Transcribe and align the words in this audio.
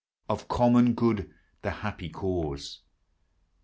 Of 0.27 0.47
common 0.47 0.93
good 0.93 1.29
the 1.61 1.69
happy 1.69 2.09
cause 2.09 2.79